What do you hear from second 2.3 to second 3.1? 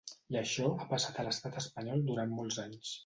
molts anys.